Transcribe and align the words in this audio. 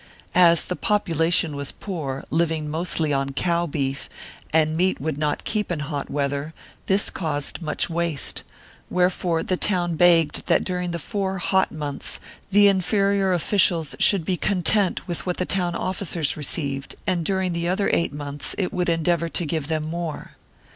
As 0.33 0.63
the 0.63 0.75
population 0.75 1.55
was 1.55 1.71
poor, 1.73 2.23
living 2.31 2.67
mostly 2.67 3.13
on 3.13 3.33
cow 3.33 3.67
beef, 3.67 4.09
and 4.51 4.75
meat 4.75 4.99
would 4.99 5.15
not 5.19 5.43
keep 5.43 5.71
in 5.71 5.77
hot 5.77 6.09
weather, 6.09 6.55
this 6.87 7.11
caused 7.11 7.61
much 7.61 7.87
waste, 7.87 8.41
wherefore 8.89 9.43
the 9.43 9.57
town 9.57 9.95
begged 9.97 10.47
that 10.47 10.63
during 10.63 10.89
the 10.89 10.97
four 10.97 11.37
hot 11.37 11.71
months 11.71 12.19
the 12.49 12.67
inferior 12.67 13.31
officials 13.31 13.95
should 13.99 14.25
be 14.25 14.37
content 14.37 15.07
with 15.07 15.27
what 15.27 15.37
the 15.37 15.45
town 15.45 15.75
officers 15.75 16.35
received 16.35 16.95
and 17.05 17.23
during 17.23 17.53
the 17.53 17.69
other 17.69 17.87
eight 17.93 18.11
months 18.11 18.55
it 18.57 18.73
would 18.73 18.89
endeavor 18.89 19.29
to 19.29 19.45
give 19.45 19.67
them 19.67 19.83
more. 19.83 20.31